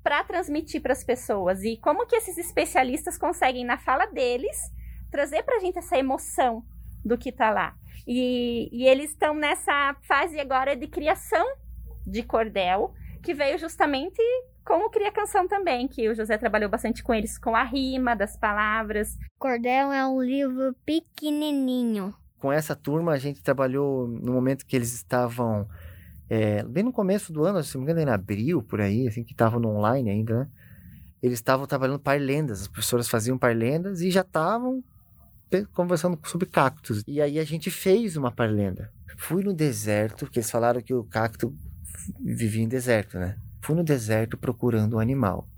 para 0.03 0.23
transmitir 0.25 0.83
para 0.83 0.93
as 0.93 1.03
pessoas. 1.03 1.63
E 1.63 1.77
como 1.79 2.07
que 2.07 2.17
esses 2.17 2.37
especialistas 2.37 3.17
conseguem 3.17 3.65
na 3.65 3.79
fala 3.79 4.07
deles 4.07 4.57
trazer 5.11 5.43
para 5.43 5.57
a 5.57 5.61
gente 5.61 5.79
essa 5.79 5.97
emoção 5.97 6.63
do 7.05 7.17
que 7.17 7.31
está 7.31 7.51
lá? 7.51 7.75
E, 8.07 8.69
e 8.71 8.87
eles 8.87 9.11
estão 9.11 9.35
nessa 9.35 9.97
fase 10.03 10.39
agora 10.39 10.77
de 10.77 10.87
criação 10.87 11.47
de 12.07 12.23
cordel 12.23 12.93
que 13.23 13.33
veio 13.33 13.59
justamente 13.59 14.21
com 14.65 14.87
o 14.87 14.91
Cria 14.91 15.13
Canção 15.13 15.47
também, 15.47 15.87
que 15.87 16.09
o 16.09 16.15
José 16.15 16.39
trabalhou 16.39 16.71
bastante 16.71 17.03
com 17.03 17.13
eles, 17.13 17.39
com 17.39 17.55
a 17.55 17.63
rima 17.63 18.17
das 18.17 18.37
palavras. 18.37 19.17
Cordel 19.39 19.93
é 19.93 20.07
um 20.07 20.23
livro 20.23 20.75
pequenininho. 20.87 22.15
Com 22.39 22.51
essa 22.51 22.75
turma, 22.75 23.13
a 23.13 23.19
gente 23.19 23.43
trabalhou 23.43 24.09
no 24.09 24.33
momento 24.33 24.67
que 24.67 24.75
eles 24.75 24.95
estavam. 24.95 25.69
é, 26.29 26.63
bem 26.63 26.83
no 26.83 26.93
começo 26.93 27.33
do 27.33 27.45
ano, 27.45 27.63
se 27.63 27.75
não 27.75 27.85
me 27.85 27.91
engano, 27.91 28.09
em 28.09 28.13
abril, 28.13 28.63
por 28.63 28.81
aí, 28.81 29.07
assim, 29.07 29.23
que 29.23 29.33
estavam 29.33 29.61
no 29.61 29.69
online 29.69 30.11
ainda, 30.11 30.41
né? 30.41 30.49
Eles 31.23 31.39
estavam 31.39 31.67
trabalhando 31.67 31.99
parlendas, 31.99 32.63
as 32.63 32.69
professoras 32.69 33.09
faziam 33.09 33.39
parlendas 33.39 34.03
e 34.03 34.11
já 34.11 34.21
estavam 34.21 34.83
conversando 35.73 36.19
sobre 36.25 36.47
cactos. 36.47 37.03
E 37.07 37.21
aí 37.21 37.39
a 37.39 37.45
gente 37.45 37.71
fez 37.71 38.17
uma 38.17 38.31
parlenda. 38.31 38.93
Fui 39.17 39.43
no 39.43 39.55
deserto, 39.55 40.27
porque 40.27 40.41
eles 40.41 40.51
falaram 40.51 40.83
que 40.83 40.93
o 40.93 41.05
cacto 41.05 41.55
vivia 42.21 42.63
em 42.63 42.69
deserto, 42.69 43.19
né? 43.19 43.39
Fui 43.65 43.75
no 43.75 43.83
deserto 43.83 44.37
procurando 44.37 44.97
um 44.97 44.99
animal. 44.99 45.49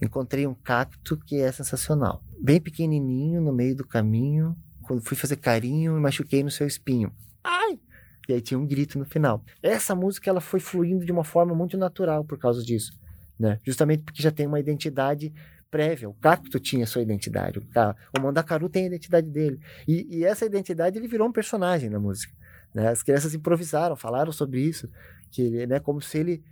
Encontrei 0.00 0.46
um 0.46 0.54
cacto 0.54 1.16
que 1.16 1.40
é 1.40 1.50
sensacional. 1.50 2.22
Bem 2.40 2.60
pequenininho, 2.60 3.40
no 3.40 3.52
meio 3.52 3.74
do 3.74 3.84
caminho. 3.84 4.56
Quando 4.82 5.02
fui 5.02 5.16
fazer 5.16 5.34
carinho, 5.34 5.94
me 5.94 6.00
machuquei 6.00 6.44
no 6.44 6.52
seu 6.52 6.68
espinho. 6.68 7.12
Ai! 7.42 7.80
E 8.28 8.34
aí 8.34 8.40
tinha 8.40 8.56
um 8.56 8.64
grito 8.64 8.96
no 8.96 9.04
final. 9.04 9.44
Essa 9.60 9.92
música 9.92 10.30
ela 10.30 10.40
foi 10.40 10.60
fluindo 10.60 11.04
de 11.04 11.10
uma 11.10 11.24
forma 11.24 11.52
muito 11.52 11.76
natural 11.76 12.24
por 12.24 12.38
causa 12.38 12.62
disso, 12.62 12.92
né? 13.36 13.58
Justamente 13.64 14.04
porque 14.04 14.22
já 14.22 14.30
tem 14.30 14.46
uma 14.46 14.60
identidade 14.60 15.34
prévia. 15.68 16.08
O 16.08 16.14
cacto 16.14 16.60
tinha 16.60 16.86
sua 16.86 17.02
identidade. 17.02 17.58
O, 17.58 17.66
ca... 17.66 17.96
o 18.16 18.22
mandacaru 18.22 18.68
tem 18.68 18.84
a 18.84 18.86
identidade 18.86 19.28
dele. 19.28 19.58
E, 19.88 20.18
e 20.18 20.24
essa 20.24 20.46
identidade 20.46 20.96
ele 20.96 21.08
virou 21.08 21.26
um 21.26 21.32
personagem 21.32 21.90
na 21.90 21.98
música. 21.98 22.32
Né? 22.72 22.86
As 22.86 23.02
crianças 23.02 23.34
improvisaram, 23.34 23.96
falaram 23.96 24.30
sobre 24.30 24.60
isso, 24.60 24.88
que 25.28 25.66
né, 25.66 25.80
como 25.80 26.00
se 26.00 26.18
ele 26.18 26.44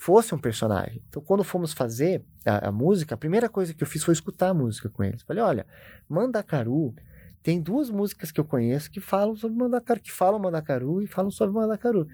fosse 0.00 0.32
um 0.34 0.38
personagem. 0.38 1.02
Então, 1.08 1.20
quando 1.20 1.42
fomos 1.42 1.72
fazer 1.72 2.22
a, 2.46 2.68
a 2.68 2.72
música, 2.72 3.14
a 3.16 3.18
primeira 3.18 3.48
coisa 3.48 3.74
que 3.74 3.82
eu 3.82 3.86
fiz 3.86 4.02
foi 4.04 4.14
escutar 4.14 4.50
a 4.50 4.54
música 4.54 4.88
com 4.88 5.02
eles. 5.02 5.22
Falei, 5.22 5.42
olha, 5.42 5.66
Mandacaru 6.08 6.94
tem 7.42 7.60
duas 7.60 7.90
músicas 7.90 8.30
que 8.30 8.38
eu 8.40 8.44
conheço 8.44 8.90
que 8.90 9.00
falam 9.00 9.34
sobre 9.36 9.56
Mandacaru, 9.58 10.00
que 10.00 10.12
falam 10.12 10.38
Mandacaru 10.38 11.02
e 11.02 11.06
falam 11.08 11.30
sobre 11.32 11.54
Mandacaru. 11.54 12.06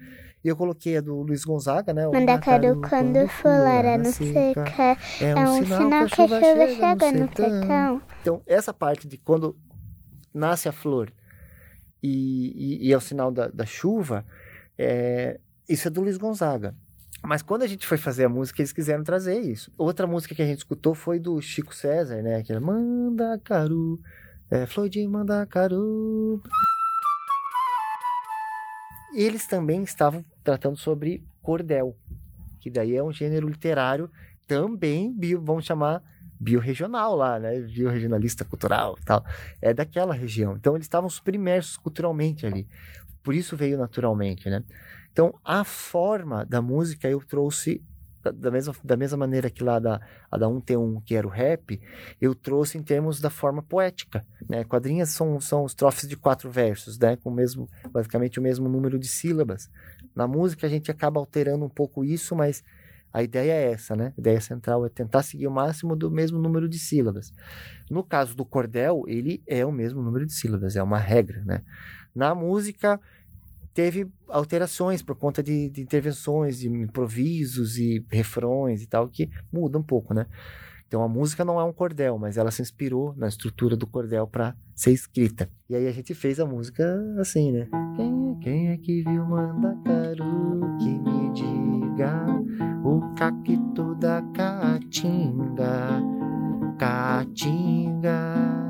E 0.43 0.47
eu 0.47 0.55
coloquei 0.55 0.97
a 0.97 1.01
do 1.01 1.21
Luiz 1.21 1.43
Gonzaga, 1.45 1.93
né? 1.93 2.05
Mandacaru, 2.19 2.81
quando 2.89 3.27
fulara 3.29 3.97
no 3.97 4.05
seca, 4.05 4.65
seca, 4.65 5.25
é 5.25 5.35
um 5.35 5.63
sinal 5.63 5.79
que 5.89 5.95
a 5.95 6.07
chuva 6.07 6.39
chega 6.39 6.55
no 6.95 6.99
sertão. 7.19 7.45
Então, 8.21 8.41
essa 8.47 8.73
parte 8.73 9.07
de 9.07 9.17
quando 9.17 9.55
nasce 10.33 10.67
a 10.67 10.71
flor 10.71 11.11
e, 12.01 12.79
e- 12.83 12.87
e 12.87 12.93
é 12.93 12.97
o 12.97 13.01
sinal 13.01 13.31
da, 13.31 13.47
da 13.47 13.65
chuva, 13.65 14.25
é, 14.77 15.39
isso 15.67 15.87
é 15.87 15.91
do 15.91 16.01
Luiz 16.01 16.17
Gonzaga. 16.17 16.75
Mas 17.25 17.41
quando 17.41 17.63
a 17.63 17.67
gente 17.67 17.87
foi 17.87 17.97
fazer 17.97 18.25
a 18.25 18.29
música, 18.29 18.61
eles 18.61 18.71
quiseram 18.71 19.03
trazer 19.03 19.39
isso. 19.39 19.71
Outra 19.77 20.05
música 20.05 20.35
que 20.35 20.41
a 20.41 20.45
gente 20.45 20.59
escutou 20.59 20.93
foi 20.93 21.19
do 21.19 21.41
Chico 21.41 21.73
César, 21.73 22.21
né? 22.21 22.43
Que 22.43 22.51
era 22.51 22.61
Mandacaru, 22.61 23.99
É, 24.49 24.65
Flor 24.67 24.87
de 24.87 25.05
Mandacaru. 25.07 26.41
Eles 29.15 29.47
também 29.47 29.83
estavam 29.83 30.23
tratando 30.43 30.77
sobre 30.77 31.23
cordel, 31.41 31.97
que 32.59 32.69
daí 32.69 32.95
é 32.95 33.03
um 33.03 33.11
gênero 33.11 33.47
literário 33.47 34.09
também, 34.47 35.11
bio, 35.11 35.41
vamos 35.41 35.65
chamar 35.65 36.03
biorregional 36.39 37.15
lá, 37.15 37.39
né? 37.39 37.59
Biorregionalista 37.61 38.45
cultural 38.45 38.97
e 39.01 39.05
tal. 39.05 39.25
É 39.61 39.73
daquela 39.73 40.13
região. 40.13 40.55
Então 40.55 40.75
eles 40.75 40.85
estavam 40.85 41.09
super 41.09 41.33
imersos 41.33 41.77
culturalmente 41.77 42.45
ali. 42.45 42.67
Por 43.23 43.33
isso 43.33 43.55
veio 43.55 43.77
naturalmente, 43.77 44.49
né? 44.49 44.63
Então 45.15 45.33
a 45.45 45.63
forma 45.63 46.43
da 46.43 46.61
música 46.61 47.09
eu 47.09 47.21
trouxe 47.21 47.81
da, 48.21 48.51
mesma, 48.51 48.75
da 48.83 48.97
mesma 48.97 49.17
maneira 49.17 49.49
que 49.49 49.63
lá 49.63 49.79
da, 49.79 50.01
a 50.29 50.37
da 50.37 50.45
1T1, 50.45 51.01
que 51.05 51.15
era 51.15 51.25
o 51.25 51.29
rap, 51.29 51.79
eu 52.19 52.35
trouxe 52.35 52.77
em 52.77 52.83
termos 52.83 53.21
da 53.21 53.29
forma 53.29 53.63
poética, 53.63 54.25
né? 54.49 54.65
Quadrinhas 54.65 55.11
são, 55.11 55.39
são 55.39 55.65
estrofes 55.65 56.09
de 56.09 56.17
quatro 56.17 56.51
versos, 56.51 56.99
né? 56.99 57.15
Com 57.15 57.31
mesmo, 57.31 57.69
basicamente 57.89 58.39
o 58.39 58.43
mesmo 58.43 58.67
número 58.67 58.99
de 58.99 59.07
sílabas. 59.07 59.69
Na 60.13 60.27
música 60.27 60.67
a 60.67 60.69
gente 60.69 60.91
acaba 60.91 61.17
alterando 61.17 61.63
um 61.63 61.69
pouco 61.69 62.03
isso, 62.03 62.35
mas 62.35 62.61
a 63.13 63.23
ideia 63.23 63.53
é 63.53 63.71
essa, 63.71 63.95
né? 63.95 64.11
A 64.17 64.19
ideia 64.19 64.41
central 64.41 64.85
é 64.85 64.89
tentar 64.89 65.23
seguir 65.23 65.47
o 65.47 65.51
máximo 65.51 65.95
do 65.95 66.11
mesmo 66.11 66.39
número 66.39 66.67
de 66.67 66.77
sílabas. 66.77 67.31
No 67.89 68.03
caso 68.03 68.35
do 68.35 68.43
cordel, 68.43 69.03
ele 69.07 69.41
é 69.47 69.65
o 69.65 69.71
mesmo 69.71 70.01
número 70.01 70.25
de 70.25 70.33
sílabas, 70.33 70.75
é 70.75 70.83
uma 70.83 70.99
regra, 70.99 71.41
né? 71.45 71.61
Na 72.13 72.35
música, 72.35 72.99
teve 73.75 74.07
alterações 74.29 75.03
por 75.03 75.15
conta 75.15 75.43
de, 75.43 75.69
de 75.69 75.81
intervenções, 75.81 76.59
de 76.59 76.69
improvisos 76.69 77.77
e 77.77 78.03
refrões 78.09 78.81
e 78.81 78.87
tal, 78.87 79.09
que 79.09 79.29
muda 79.51 79.77
um 79.77 79.83
pouco, 79.83 80.13
né? 80.13 80.25
Então 80.87 81.03
a 81.03 81.09
música 81.09 81.43
não 81.43 81.59
é 81.59 81.63
um 81.63 81.73
cordel, 81.73 82.17
mas 82.17 82.37
ela 82.37 82.51
se 82.51 82.61
inspirou 82.61 83.13
na 83.17 83.27
estrutura 83.27 83.75
do 83.75 83.85
cordel 83.85 84.25
para 84.25 84.55
ser 84.73 84.91
escrita. 84.91 85.49
E 85.69 85.75
aí 85.75 85.87
a 85.87 85.91
gente 85.91 86.13
fez 86.13 86.39
a 86.39 86.45
música 86.45 86.85
assim, 87.19 87.51
né? 87.51 87.67
Quem 87.97 88.31
é, 88.31 88.35
quem 88.41 88.69
é 88.69 88.77
que 88.77 89.03
viu 89.03 89.25
Mandacaru 89.25 90.77
que 90.79 90.97
me 90.97 91.33
diga 91.33 92.25
o 92.81 93.13
cacto 93.15 93.93
da 93.95 94.21
caatinga? 94.33 96.01
Caatinga. 96.79 98.64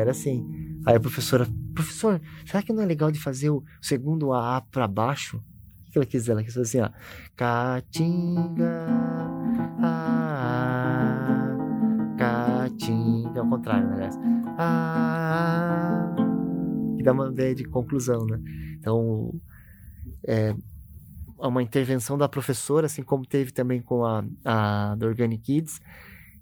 Era 0.00 0.10
assim. 0.10 0.46
Aí 0.86 0.96
a 0.96 1.00
professora, 1.00 1.46
professor, 1.74 2.20
será 2.46 2.62
que 2.62 2.72
não 2.72 2.82
é 2.82 2.86
legal 2.86 3.10
de 3.10 3.20
fazer 3.20 3.50
o 3.50 3.62
segundo 3.80 4.32
A 4.32 4.60
para 4.60 4.88
baixo? 4.88 5.42
O 5.86 5.90
que 5.90 5.98
ela 5.98 6.06
quis 6.06 6.22
dizer? 6.22 6.32
Ela 6.32 6.42
quis 6.42 6.54
fazer 6.54 6.78
assim, 6.78 6.80
ó. 6.80 6.90
Caatinga. 7.36 8.86
Ah, 9.82 11.56
caatinga. 12.16 13.40
Ao 13.40 13.48
contrário, 13.48 13.88
né? 13.88 14.08
Ah, 14.58 16.14
que 16.96 17.02
dá 17.02 17.12
uma 17.12 17.28
ideia 17.28 17.54
de 17.54 17.64
conclusão, 17.64 18.24
né? 18.26 18.40
Então, 18.78 19.34
é 20.24 20.54
uma 21.38 21.62
intervenção 21.62 22.18
da 22.18 22.28
professora, 22.28 22.86
assim 22.86 23.02
como 23.02 23.26
teve 23.26 23.50
também 23.50 23.80
com 23.80 24.04
a, 24.04 24.24
a 24.44 24.94
do 24.96 25.06
Organic 25.06 25.42
Kids, 25.42 25.80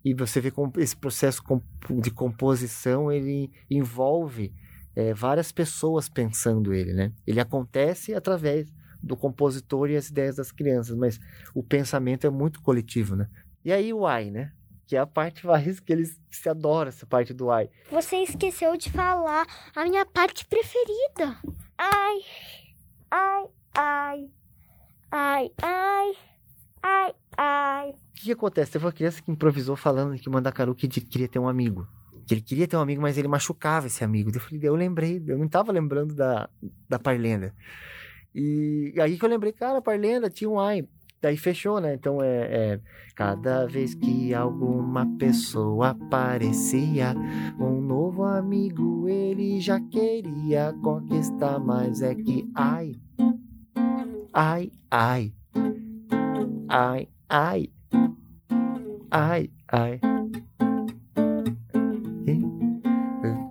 e 0.05 0.15
você 0.15 0.41
vê 0.41 0.51
como 0.51 0.73
esse 0.77 0.97
processo 0.97 1.43
de 1.91 2.11
composição 2.11 3.11
ele 3.11 3.51
envolve 3.71 4.55
é, 4.95 5.13
várias 5.15 5.53
pessoas 5.53 6.09
pensando 6.09 6.73
ele, 6.75 6.93
né? 6.93 7.13
Ele 7.27 7.41
acontece 7.41 8.15
através 8.15 8.73
do 9.03 9.17
compositor 9.17 9.91
e 9.91 9.97
as 9.97 10.09
ideias 10.09 10.37
das 10.37 10.51
crianças, 10.51 10.97
mas 10.97 11.21
o 11.55 11.63
pensamento 11.63 12.27
é 12.27 12.31
muito 12.31 12.61
coletivo, 12.61 13.15
né? 13.15 13.29
E 13.65 13.73
aí 13.73 13.93
o 13.93 14.07
ai, 14.07 14.31
né? 14.31 14.53
Que 14.87 14.97
é 14.97 14.99
a 14.99 15.07
parte 15.07 15.47
mais 15.47 15.79
que 15.79 15.93
eles 15.93 16.19
se 16.31 16.49
adoram 16.49 16.89
essa 16.89 17.07
parte 17.07 17.33
do 17.35 17.51
ai. 17.51 17.69
Você 17.91 18.17
esqueceu 18.17 18.77
de 18.77 18.91
falar 18.91 19.47
a 19.75 19.85
minha 19.85 20.07
parte 20.07 20.47
preferida. 20.47 21.37
Ai, 21.77 22.19
ai, 23.11 23.47
ai, 23.75 24.31
ai, 25.13 25.51
ai, 25.63 26.13
ai, 26.89 27.15
ai. 27.37 27.91
O 27.91 27.95
que, 28.15 28.33
acontece? 28.33 28.73
Teve 28.73 28.85
uma 28.85 28.93
criança 28.93 29.23
que 29.23 29.31
improvisou 29.31 29.77
falando 29.77 30.19
que 30.19 30.29
o 30.29 30.33
Mandacaru 30.33 30.75
que 30.75 30.89
queria 30.89 31.29
ter 31.29 31.39
um 31.39 31.49
amigo. 31.49 31.87
Que 32.27 32.35
ele 32.35 32.43
queria 32.43 32.67
ter 32.67 32.77
um 32.77 32.81
amigo, 32.81 33.01
mas 33.01 33.17
ele 33.17 33.29
machucava 33.29 33.87
esse 33.87 34.05
amigo. 34.05 34.31
Eu 34.35 34.41
falei, 34.41 34.61
eu 34.63 34.75
lembrei, 34.75 35.23
eu 35.27 35.39
não 35.39 35.47
estava 35.47 35.73
lembrando 35.73 36.15
da, 36.15 36.49
da 36.89 36.99
Parlenda. 36.99 37.55
E 38.35 38.93
aí 39.01 39.19
que 39.19 39.25
eu 39.25 39.29
lembrei, 39.29 39.53
cara, 39.53 39.81
Parlenda 39.81 40.29
tinha 40.29 40.51
um 40.51 40.61
ai. 40.61 40.87
Daí 41.21 41.37
fechou, 41.37 41.81
né? 41.81 41.95
Então 41.95 42.23
é, 42.23 42.75
é 42.75 42.81
cada 43.17 43.67
vez 43.67 43.93
que 43.95 44.33
alguma 44.33 45.05
pessoa 45.19 45.89
aparecia, 45.89 47.13
um 47.59 47.81
novo 47.81 48.23
amigo 48.23 49.09
ele 49.09 49.61
já 49.61 49.81
queria 49.81 50.73
conquistar, 50.81 51.59
mas 51.59 52.03
é 52.03 52.15
que 52.15 52.49
ai, 52.55 52.93
ai, 54.33 54.71
ai, 54.89 55.33
ai, 56.69 57.09
ai, 57.29 57.71
ai, 59.11 59.51
ai. 59.69 60.01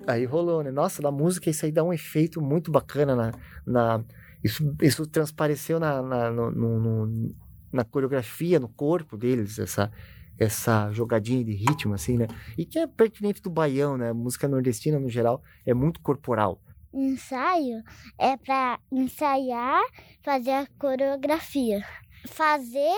Aí 0.08 0.24
rolou, 0.26 0.64
né? 0.64 0.72
Nossa, 0.72 1.02
na 1.02 1.12
música 1.12 1.50
isso 1.50 1.66
aí 1.66 1.72
dá 1.72 1.84
um 1.84 1.92
efeito 1.92 2.42
muito 2.42 2.72
bacana 2.72 3.16
na. 3.16 3.32
na 3.66 4.04
isso, 4.44 4.74
isso 4.82 5.06
transpareceu 5.06 5.80
na, 5.80 6.02
na, 6.02 6.32
no- 6.32 6.52
no- 6.52 6.80
no- 7.06 7.36
na 7.74 7.84
coreografia, 7.84 8.60
no 8.60 8.70
corpo 8.70 9.18
deles, 9.18 9.60
essa, 9.60 9.92
essa 10.40 10.90
jogadinha 10.94 11.44
de 11.44 11.52
ritmo, 11.52 11.94
assim, 11.94 12.18
né? 12.18 12.28
E 12.58 12.66
que 12.66 12.80
é 12.80 12.88
pertinente 12.88 13.42
do 13.42 13.50
baião, 13.50 13.98
né? 13.98 14.12
A 14.12 14.14
música 14.14 14.48
nordestina, 14.48 14.98
no 14.98 15.10
geral, 15.10 15.44
é 15.66 15.74
muito 15.74 16.00
corporal. 16.00 16.62
Ensaio 16.94 17.84
é 18.18 18.38
pra 18.38 18.80
ensaiar, 18.90 19.84
fazer 20.24 20.52
a 20.52 20.68
coreografia. 20.80 21.84
Fazer 22.28 22.98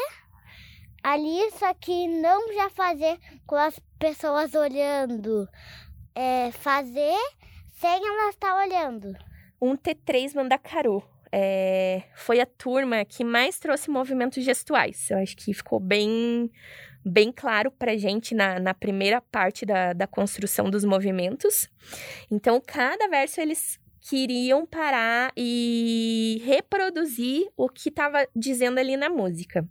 ali, 1.03 1.51
só 1.51 1.73
que 1.73 2.07
não 2.07 2.53
já 2.53 2.69
fazer 2.69 3.17
com 3.45 3.55
as 3.55 3.79
pessoas 3.97 4.53
olhando. 4.53 5.47
É 6.15 6.51
fazer 6.51 7.17
sem 7.79 8.07
elas 8.07 8.35
estar 8.35 8.55
olhando. 8.55 9.15
Um 9.61 9.75
T3 9.75 10.35
Mandacaru. 10.35 11.03
É, 11.31 12.03
foi 12.15 12.39
a 12.39 12.45
turma 12.45 13.05
que 13.05 13.23
mais 13.23 13.59
trouxe 13.59 13.89
movimentos 13.89 14.43
gestuais. 14.43 15.09
Eu 15.11 15.19
acho 15.19 15.37
que 15.37 15.53
ficou 15.53 15.79
bem, 15.79 16.51
bem 17.05 17.31
claro 17.31 17.71
pra 17.71 17.95
gente 17.95 18.33
na, 18.33 18.59
na 18.59 18.73
primeira 18.73 19.21
parte 19.21 19.65
da, 19.65 19.93
da 19.93 20.07
construção 20.07 20.69
dos 20.69 20.83
movimentos. 20.83 21.69
Então, 22.31 22.59
cada 22.65 23.07
verso 23.07 23.39
eles 23.39 23.79
queriam 24.01 24.65
parar 24.65 25.31
e 25.35 26.41
reproduzir 26.45 27.47
o 27.55 27.69
que 27.69 27.89
estava 27.89 28.27
dizendo 28.35 28.79
ali 28.79 28.95
na 28.95 29.09
música. 29.09 29.67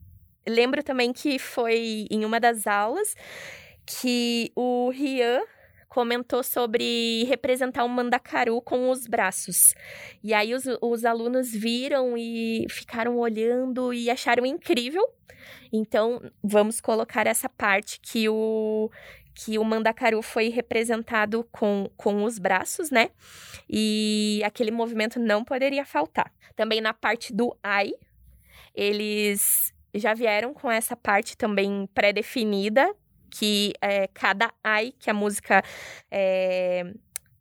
Lembro 0.47 0.83
também 0.83 1.13
que 1.13 1.39
foi 1.39 2.07
em 2.11 2.25
uma 2.25 2.41
das 2.41 2.67
aulas 2.67 3.15
que 3.85 4.51
o 4.55 4.91
Rian 4.91 5.41
comentou 5.89 6.43
sobre 6.43 7.25
representar 7.25 7.85
um 7.85 7.89
mandacaru 7.89 8.61
com 8.61 8.91
os 8.91 9.07
braços. 9.07 9.75
E 10.23 10.35
aí 10.35 10.55
os, 10.55 10.65
os 10.81 11.05
alunos 11.05 11.51
viram 11.51 12.17
e 12.17 12.67
ficaram 12.71 13.17
olhando 13.17 13.93
e 13.93 14.11
acharam 14.11 14.45
incrível. 14.45 15.03
Então, 15.73 16.21
vamos 16.43 16.81
colocar 16.81 17.27
essa 17.27 17.49
parte 17.49 18.01
que 18.01 18.29
o 18.29 18.91
que 19.39 19.57
o 19.57 19.65
mandacaru 19.65 20.21
foi 20.21 20.49
representado 20.49 21.47
com, 21.53 21.89
com 21.97 22.25
os 22.25 22.41
braços, 22.41 22.91
né? 22.91 23.11
E 23.71 24.43
aquele 24.45 24.73
movimento 24.73 25.21
não 25.21 25.45
poderia 25.45 25.85
faltar. 25.85 26.33
Também 26.57 26.81
na 26.81 26.93
parte 26.93 27.33
do 27.33 27.57
ai, 27.63 27.93
eles 28.75 29.73
já 29.95 30.13
vieram 30.13 30.53
com 30.53 30.69
essa 30.69 30.97
parte 30.97 31.37
também 31.37 31.89
pré-definida, 31.95 32.93
que 33.31 33.75
é 33.81 34.09
cada 34.09 34.53
ai 34.63 34.93
que 34.99 35.09
a 35.09 35.15
música 35.15 35.63
é, 36.11 36.93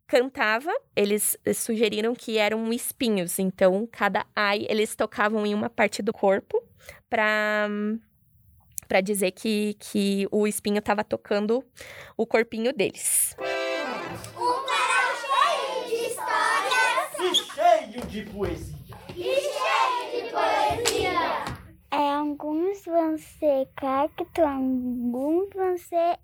cantava, 0.06 0.72
eles 0.94 1.36
sugeriram 1.52 2.14
que 2.14 2.38
eram 2.38 2.72
espinhos. 2.72 3.40
Então, 3.40 3.88
cada 3.90 4.24
ai 4.36 4.66
eles 4.68 4.94
tocavam 4.94 5.44
em 5.44 5.52
uma 5.52 5.68
parte 5.68 6.00
do 6.00 6.12
corpo 6.12 6.62
para 7.10 7.68
para 8.86 9.00
dizer 9.00 9.32
que, 9.32 9.74
que 9.74 10.28
o 10.30 10.46
espinho 10.46 10.78
estava 10.78 11.02
tocando 11.02 11.64
o 12.16 12.26
corpinho 12.26 12.72
deles. 12.72 13.34
Um 13.38 14.66
canal 14.66 15.14
cheio 15.16 15.88
de 15.88 16.06
histórias 16.06 16.58
cheio 17.54 18.06
de 18.06 18.22
poesia. 18.30 18.76
e 19.16 19.22
cheio 19.22 20.24
de 20.24 20.30
poesia. 20.30 21.58
É, 21.90 22.12
alguns 22.14 22.84
vão 22.84 23.18
ser 23.18 23.68
cacto, 23.74 24.42
alguns 24.42 25.48
vão 25.54 25.76
ser 25.78 26.18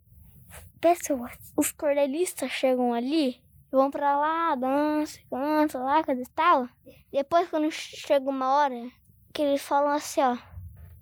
pessoas. 0.81 1.33
Os 1.57 1.73
cordelistas 1.73 2.51
chegam 2.51 2.93
ali, 2.93 3.43
vão 3.71 3.91
pra 3.91 4.17
lá, 4.17 4.55
dançam, 4.55 5.23
cantam 5.31 5.85
lá, 5.85 6.05
coisa 6.05 6.23
e 6.23 6.29
tal. 6.35 6.69
Depois, 7.11 7.49
quando 7.49 7.71
chega 7.71 8.29
uma 8.29 8.55
hora, 8.55 8.91
que 9.33 9.43
eles 9.43 9.63
falam 9.63 9.91
assim, 9.91 10.21
ó. 10.21 10.37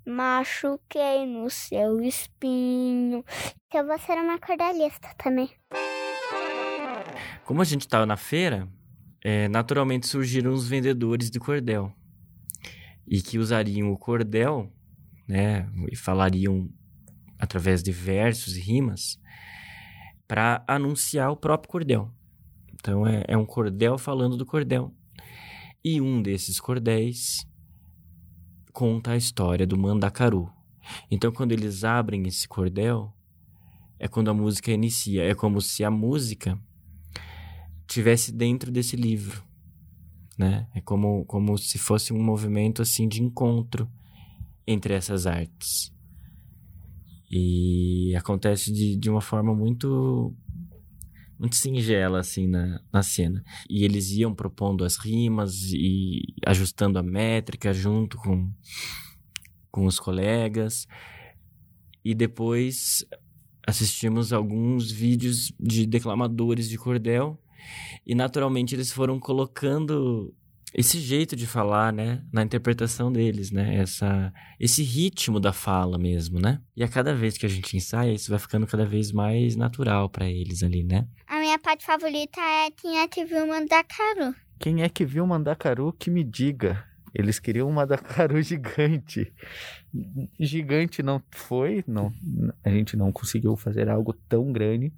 Machuquei 0.06 1.26
no 1.26 1.48
seu 1.50 2.00
espinho. 2.02 3.24
Então 3.66 3.86
você 3.86 4.12
era 4.12 4.22
uma 4.22 4.38
cordalista 4.38 5.14
também. 5.16 5.50
Como 7.44 7.60
a 7.60 7.64
gente 7.64 7.82
estava 7.82 8.06
na 8.06 8.16
feira, 8.16 8.68
é, 9.22 9.48
naturalmente 9.48 10.06
surgiram 10.06 10.52
os 10.52 10.68
vendedores 10.68 11.30
de 11.30 11.38
cordel. 11.38 11.92
E 13.06 13.20
que 13.20 13.38
usariam 13.38 13.92
o 13.92 13.98
cordel, 13.98 14.72
né, 15.28 15.68
e 15.90 15.96
falariam 15.96 16.68
através 17.38 17.82
de 17.82 17.92
versos 17.92 18.56
e 18.56 18.60
rimas, 18.60 19.18
para 20.26 20.64
anunciar 20.66 21.30
o 21.30 21.36
próprio 21.36 21.70
cordel. 21.70 22.10
Então 22.74 23.06
é, 23.06 23.24
é 23.28 23.36
um 23.36 23.44
cordel 23.44 23.98
falando 23.98 24.36
do 24.36 24.46
cordel. 24.46 24.94
E 25.84 26.00
um 26.00 26.22
desses 26.22 26.60
cordéis 26.60 27.46
conta 28.72 29.12
a 29.12 29.16
história 29.16 29.66
do 29.66 29.78
mandacaru. 29.78 30.50
Então 31.10 31.30
quando 31.30 31.52
eles 31.52 31.84
abrem 31.84 32.26
esse 32.26 32.48
cordel, 32.48 33.12
é 33.98 34.08
quando 34.08 34.30
a 34.30 34.34
música 34.34 34.72
inicia. 34.72 35.22
É 35.22 35.34
como 35.34 35.60
se 35.60 35.84
a 35.84 35.90
música 35.90 36.58
tivesse 37.86 38.32
dentro 38.32 38.72
desse 38.72 38.96
livro, 38.96 39.44
né? 40.36 40.66
É 40.74 40.80
como, 40.80 41.24
como 41.26 41.56
se 41.56 41.78
fosse 41.78 42.12
um 42.12 42.22
movimento 42.22 42.82
assim 42.82 43.06
de 43.06 43.22
encontro 43.22 43.88
entre 44.66 44.94
essas 44.94 45.26
artes. 45.26 45.92
E 47.30 48.14
acontece 48.16 48.72
de, 48.72 48.96
de 48.96 49.08
uma 49.08 49.20
forma 49.20 49.54
muito 49.54 50.34
muito 51.42 51.56
singela 51.56 52.20
assim 52.20 52.46
na, 52.46 52.80
na 52.92 53.02
cena. 53.02 53.42
E 53.68 53.84
eles 53.84 54.12
iam 54.12 54.32
propondo 54.32 54.84
as 54.84 54.96
rimas 54.96 55.72
e 55.72 56.22
ajustando 56.46 57.00
a 57.00 57.02
métrica 57.02 57.74
junto 57.74 58.16
com 58.16 58.48
com 59.68 59.84
os 59.84 59.98
colegas. 59.98 60.86
E 62.04 62.14
depois 62.14 63.04
assistimos 63.66 64.32
alguns 64.32 64.92
vídeos 64.92 65.52
de 65.58 65.84
declamadores 65.84 66.68
de 66.68 66.78
cordel 66.78 67.40
e 68.06 68.14
naturalmente 68.14 68.74
eles 68.74 68.92
foram 68.92 69.18
colocando 69.18 70.32
esse 70.74 70.98
jeito 70.98 71.36
de 71.36 71.46
falar, 71.46 71.92
né, 71.92 72.24
na 72.32 72.42
interpretação 72.42 73.12
deles, 73.12 73.50
né, 73.50 73.76
essa 73.76 74.32
esse 74.58 74.82
ritmo 74.82 75.38
da 75.38 75.52
fala 75.52 75.98
mesmo, 75.98 76.40
né? 76.40 76.60
E 76.76 76.82
a 76.82 76.88
cada 76.88 77.14
vez 77.14 77.36
que 77.36 77.44
a 77.44 77.48
gente 77.48 77.76
ensaia, 77.76 78.12
isso 78.12 78.30
vai 78.30 78.38
ficando 78.38 78.66
cada 78.66 78.86
vez 78.86 79.12
mais 79.12 79.54
natural 79.54 80.08
para 80.08 80.28
eles 80.28 80.62
ali, 80.62 80.82
né? 80.82 81.06
Minha 81.42 81.58
parte 81.58 81.84
favorita 81.84 82.40
é 82.40 82.70
quem 82.70 83.00
é 83.00 83.08
que 83.08 83.24
viu 83.24 83.44
Mandacaru. 83.48 84.32
Quem 84.60 84.84
é 84.84 84.88
que 84.88 85.04
viu 85.04 85.26
Mandacaru 85.26 85.92
que 85.92 86.08
me 86.08 86.22
diga? 86.22 86.84
Eles 87.12 87.40
queriam 87.40 87.68
um 87.68 87.72
Mandacaru 87.72 88.40
gigante. 88.40 89.32
Gigante 90.38 91.02
não 91.02 91.20
foi, 91.32 91.82
não, 91.84 92.12
a 92.62 92.70
gente 92.70 92.96
não 92.96 93.10
conseguiu 93.10 93.56
fazer 93.56 93.88
algo 93.88 94.12
tão 94.12 94.52
grande, 94.52 94.92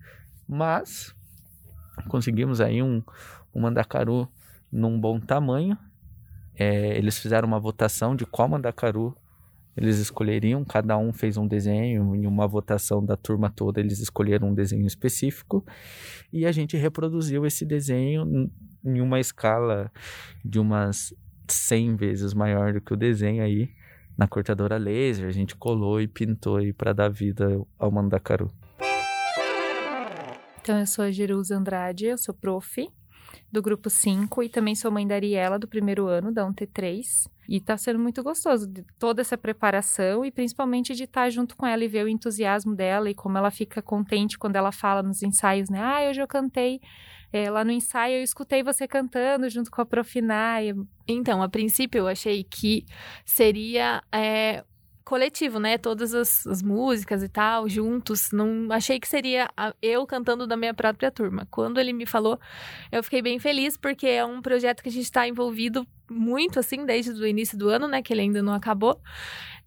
mas 0.47 1.17
conseguimos 2.09 2.61
aí 2.61 2.83
um, 2.83 3.03
um 3.55 3.63
Mandacaru 3.63 4.29
num 4.71 5.01
bom 5.01 5.19
tamanho. 5.19 5.79
É, 6.55 6.95
eles 6.99 7.19
fizeram 7.19 7.49
uma 7.49 7.59
votação 7.59 8.15
de 8.15 8.27
qual 8.27 8.51
Mandacaru 8.51 9.17
eles 9.77 9.99
escolheriam, 9.99 10.65
cada 10.65 10.97
um 10.97 11.13
fez 11.13 11.37
um 11.37 11.47
desenho, 11.47 12.15
em 12.15 12.27
uma 12.27 12.47
votação 12.47 13.05
da 13.05 13.17
turma 13.17 13.51
toda 13.51 13.81
eles 13.81 13.99
escolheram 14.01 14.49
um 14.49 14.55
desenho 14.55 14.87
específico 14.87 15.65
e 16.33 16.47
a 16.47 16.53
gente 16.53 16.77
reproduziu 16.77 17.45
esse 17.45 17.65
desenho 17.65 18.51
em 18.85 19.01
uma 19.01 19.19
escala 19.19 19.91
de 20.45 20.59
umas 20.59 21.15
100 21.49 21.97
vezes 21.97 22.35
maior 22.35 22.73
do 22.73 22.81
que 22.81 22.93
o 22.93 22.97
desenho 22.97 23.43
aí 23.43 23.71
na 24.17 24.29
cortadora 24.29 24.77
laser, 24.77 25.27
a 25.27 25.33
gente 25.33 25.57
colou 25.57 26.01
e 26.01 26.07
pintou 26.07 26.57
aí 26.59 26.73
para 26.73 26.93
dar 26.93 27.09
vida 27.09 27.61
ao 27.79 27.91
Mandacaru. 27.91 28.51
Então, 30.61 30.79
eu 30.79 30.87
sou 30.87 31.05
a 31.05 31.11
Jerusa 31.11 31.57
Andrade, 31.57 32.07
eu 32.07 32.17
sou 32.17 32.33
prof 32.33 32.89
do 33.51 33.63
grupo 33.63 33.89
5 33.89 34.43
e 34.43 34.49
também 34.49 34.75
sou 34.75 34.91
mãe 34.91 35.07
da 35.07 35.15
Ariela 35.15 35.59
do 35.59 35.69
primeiro 35.69 36.07
ano, 36.07 36.33
da 36.33 36.45
1T3. 36.47 37.29
E 37.49 37.61
tá 37.61 37.77
sendo 37.77 37.99
muito 37.99 38.23
gostoso 38.23 38.73
toda 38.99 39.21
essa 39.21 39.37
preparação 39.37 40.25
e 40.25 40.31
principalmente 40.31 40.95
de 40.95 41.05
estar 41.05 41.29
junto 41.31 41.57
com 41.57 41.67
ela 41.67 41.85
e 41.85 41.89
ver 41.89 42.05
o 42.05 42.09
entusiasmo 42.09 42.75
dela 42.75 43.11
e 43.11 43.15
como 43.15 43.37
ela 43.37 43.51
fica 43.51 43.83
contente 43.83 44.39
quando 44.39 44.57
ela 44.57 44.73
fala 44.73 45.03
nos 45.03 45.23
ensaios, 45.23 45.69
né? 45.69 45.81
Ah, 45.81 46.09
hoje 46.09 46.23
eu 46.23 46.27
cantei 46.27 46.81
é, 47.35 47.51
lá 47.51 47.65
no 47.65 47.73
ensaio, 47.73 48.19
eu 48.19 48.23
escutei 48.23 48.63
você 48.63 48.87
cantando 48.87 49.49
junto 49.51 49.71
com 49.71 49.83
a 49.83 49.85
Profinai. 49.85 50.73
Então, 51.07 51.43
a 51.43 51.49
princípio 51.49 51.99
eu 51.99 52.09
achei 52.09 52.45
que 52.45 52.87
seria 53.25 54.03
é, 54.13 54.65
coletivo, 55.05 55.59
né? 55.61 55.77
Todas 55.77 56.15
as, 56.15 56.47
as, 56.47 56.63
músicas 56.63 57.23
e 57.23 57.29
tal, 57.29 57.69
juntos. 57.69 58.31
Não 58.33 58.69
achei 58.71 58.99
que 58.99 59.07
seria 59.07 59.49
eu 59.83 60.07
cantando 60.07 60.47
da 60.47 60.57
minha 60.57 60.75
própria 60.75 61.11
turma. 61.11 61.47
Quando 61.51 61.79
ele 61.79 61.93
me 61.93 62.07
falou, 62.07 62.39
eu 62.91 63.03
fiquei 63.03 63.21
bem 63.21 63.39
feliz, 63.39 63.77
porque 63.77 64.07
é 64.07 64.25
um 64.25 64.41
projeto 64.41 64.83
que 64.83 64.89
a 64.89 64.93
gente 64.93 65.05
está 65.05 65.29
envolvido 65.29 65.87
muito, 66.11 66.59
assim, 66.59 66.85
desde 66.85 67.13
o 67.13 67.27
início 67.27 67.59
do 67.59 67.69
ano, 67.69 67.87
né? 67.87 68.03
Que 68.03 68.13
ele 68.13 68.23
ainda 68.23 68.43
não 68.43 68.55
acabou. 68.55 69.01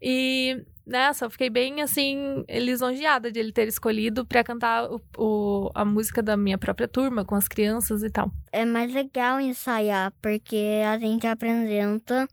E 0.01 0.65
nessa, 0.87 1.25
eu 1.25 1.29
fiquei 1.29 1.49
bem 1.49 1.81
assim, 1.81 2.43
lisonjeada 2.49 3.31
de 3.31 3.39
ele 3.39 3.51
ter 3.51 3.67
escolhido 3.67 4.25
para 4.25 4.43
cantar 4.43 4.89
o, 4.89 5.01
o, 5.17 5.71
a 5.75 5.83
música 5.83 6.23
da 6.23 6.37
minha 6.37 6.57
própria 6.57 6.87
turma, 6.87 7.25
com 7.25 7.35
as 7.35 7.47
crianças 7.47 8.01
e 8.01 8.09
tal. 8.09 8.31
É 8.51 8.65
mais 8.65 8.91
legal 8.93 9.39
ensaiar, 9.39 10.13
porque 10.21 10.81
a 10.87 10.97
gente 10.97 11.27
apresenta. 11.27 12.27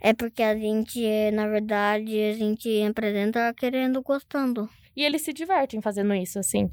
É 0.00 0.12
porque 0.12 0.42
a 0.42 0.54
gente, 0.56 1.00
na 1.32 1.48
verdade, 1.48 2.16
a 2.22 2.34
gente 2.34 2.82
apresenta 2.82 3.52
querendo, 3.54 4.02
gostando. 4.02 4.68
E 4.96 5.02
eles 5.02 5.22
se 5.22 5.32
divertem 5.32 5.80
fazendo 5.80 6.14
isso, 6.14 6.38
assim. 6.38 6.70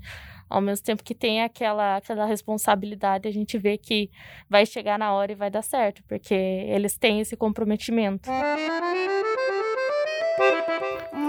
Ao 0.47 0.61
mesmo 0.61 0.85
tempo 0.85 1.03
que 1.03 1.15
tem 1.15 1.41
aquela, 1.41 1.97
aquela 1.97 2.25
responsabilidade, 2.25 3.27
a 3.27 3.31
gente 3.31 3.57
vê 3.57 3.77
que 3.77 4.11
vai 4.49 4.65
chegar 4.65 4.99
na 4.99 5.13
hora 5.13 5.31
e 5.31 5.35
vai 5.35 5.49
dar 5.49 5.61
certo, 5.61 6.03
porque 6.07 6.33
eles 6.33 6.97
têm 6.97 7.21
esse 7.21 7.37
comprometimento. 7.37 8.29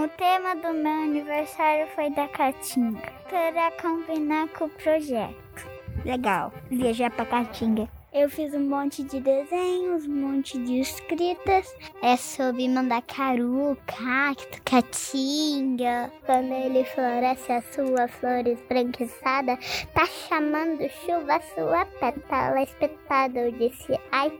O 0.02 0.08
tema 0.08 0.56
do 0.56 0.74
meu 0.74 1.04
aniversário 1.04 1.86
foi 1.94 2.10
da 2.10 2.26
Caatinga, 2.26 3.12
para 3.30 3.70
combinar 3.80 4.48
com 4.48 4.64
o 4.64 4.68
projeto. 4.68 5.64
Legal, 6.04 6.52
viajar 6.68 7.08
pra 7.12 7.24
Caatinga. 7.24 7.88
Eu 8.12 8.28
fiz 8.28 8.52
um 8.52 8.68
monte 8.68 9.04
de 9.04 9.20
desenhos, 9.20 10.04
um 10.04 10.14
monte 10.26 10.58
de 10.58 10.80
escritas. 10.80 11.72
É 12.02 12.16
sobre 12.16 12.68
mandacaru, 12.68 13.78
cacto, 13.86 14.60
caatinga. 14.64 16.12
Quando 16.26 16.52
ele 16.52 16.82
floresce 16.82 17.52
a 17.52 17.62
sua 17.62 18.08
flor 18.08 18.44
esbranquiçada, 18.44 19.56
tá 19.94 20.04
chamando 20.28 20.80
chuva 21.06 21.40
sua 21.54 21.86
pétala 22.00 22.60
espetada. 22.60 23.38
Eu 23.38 23.52
disse 23.52 23.96
ai, 24.10 24.32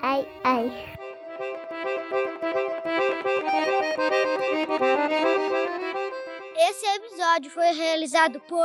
ai, 0.00 0.26
ai. 0.42 0.97
Episódio 7.18 7.50
foi 7.50 7.72
realizado 7.72 8.38
por 8.48 8.64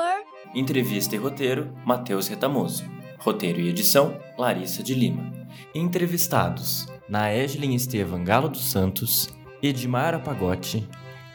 Entrevista 0.54 1.16
e 1.16 1.18
roteiro, 1.18 1.76
Matheus 1.84 2.28
Retamoso. 2.28 2.84
Roteiro 3.18 3.60
e 3.60 3.68
edição, 3.68 4.16
Larissa 4.38 4.84
de 4.84 4.94
Lima. 4.94 5.34
Entrevistados, 5.74 6.86
Naeslin 7.10 7.74
Estevan 7.74 8.24
Galo 8.24 8.50
dos 8.50 8.70
Santos, 8.70 9.28
Edmar 9.60 10.13
Apagote, 10.13 10.88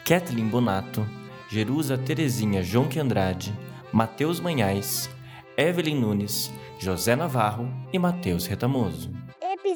Kathleen 0.05 0.47
Bonato, 0.47 1.05
Jerusa 1.51 1.99
Terezinha 1.99 2.63
Jonque 2.63 3.01
Andrade, 3.01 3.53
Matheus 3.93 4.39
Manhais, 4.39 5.11
Evelyn 5.57 5.99
Nunes, 5.99 6.53
José 6.79 7.17
Navarro 7.17 7.69
e 7.93 7.99
Matheus 7.99 8.47
Retamoso. 8.47 9.11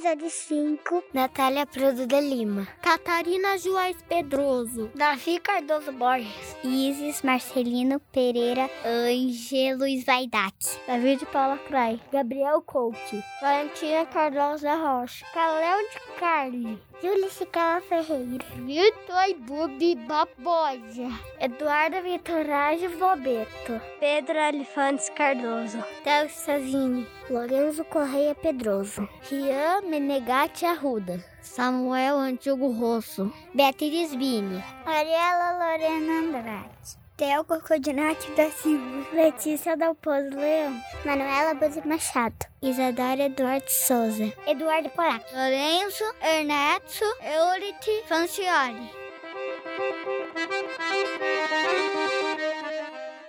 Episódio 0.03 0.31
5, 0.31 1.05
Natália 1.15 1.65
Prado 1.65 2.09
de 2.09 2.21
Lima, 2.21 2.67
Catarina 2.83 3.57
Joás 3.57 3.95
Pedroso, 4.09 4.91
Davi 4.97 5.39
Cardoso 5.39 5.93
Borges, 5.93 6.57
Isis 6.65 7.23
Marcelino 7.23 8.01
Pereira, 8.11 8.69
Ângelo 8.85 9.85
Vaidate, 10.05 10.81
David 10.89 11.25
Paula 11.27 11.57
Cray, 11.69 12.01
Gabriel 12.13 12.61
Couto, 12.63 13.23
Valentina 13.41 14.05
Cardoso 14.07 14.65
da 14.65 14.75
Rocha, 14.75 15.25
Caléo 15.33 15.79
de 15.79 16.19
Carli, 16.19 16.79
Júlia 17.03 17.29
Cicala 17.31 17.81
Ferreira, 17.81 18.45
Vitor 18.65 19.35
Bubi 19.45 19.97
Barbosa, 20.07 21.11
Eduardo 21.41 22.01
Vitorage 22.01 22.87
Bobeto, 22.97 23.81
Pedro 23.99 24.39
Alifantes 24.39 25.11
Cardoso, 25.11 25.83
Théo 26.05 26.29
Savini, 26.29 27.05
Lorenzo 27.29 27.85
Correia 27.87 28.37
Pedroso, 28.37 29.09
Rian 29.29 29.85
Menegatti 29.91 30.65
Arruda, 30.65 31.19
Samuel 31.41 32.19
Antigo 32.19 32.71
Rosso, 32.71 33.33
Beatriz 33.53 34.15
Bini, 34.15 34.63
Ariela 34.87 35.59
Lorena 35.59 36.21
Andrade, 36.21 37.02
Theo 37.17 37.45
Cocodinac 37.45 38.31
da 38.33 38.51
Silva. 38.51 39.07
Letícia 39.13 39.77
Dalpozo 39.77 40.31
Leão. 40.37 40.81
Manuela 41.05 41.55
Buzi 41.55 41.87
Machado. 41.87 42.47
Isadora 42.61 43.25
Eduardo 43.25 43.69
Souza. 43.71 44.33
Eduardo 44.47 44.89
Porac. 44.91 45.25
Lourenço 45.33 46.05
Ernesto 46.23 47.05
Euriti 47.23 48.03
Fancioli. 48.09 48.91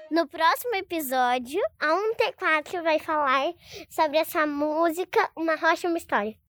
No 0.10 0.28
próximo 0.28 0.76
episódio, 0.76 1.60
a 1.80 1.88
1T4 1.88 2.84
vai 2.84 3.00
falar 3.00 3.54
sobre 3.90 4.18
essa 4.20 4.46
música 4.46 5.30
Uma 5.36 5.56
Rocha, 5.56 5.88
Uma 5.88 5.98
História. 5.98 6.36